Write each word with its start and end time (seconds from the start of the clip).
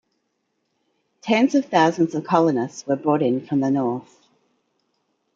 Tens 1.21 1.53
of 1.53 1.65
thousands 1.65 2.15
of 2.15 2.23
colonists 2.23 2.87
were 2.87 2.95
brought 2.95 3.21
in 3.21 3.45
from 3.45 3.59
the 3.59 3.69
north. 3.69 4.25